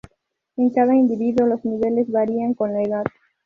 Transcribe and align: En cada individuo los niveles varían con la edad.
En 0.57 0.71
cada 0.71 0.95
individuo 0.95 1.45
los 1.45 1.63
niveles 1.63 2.09
varían 2.09 2.55
con 2.55 2.73
la 2.73 2.81
edad. 2.81 3.05